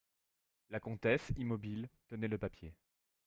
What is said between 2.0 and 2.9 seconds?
tenait le papier.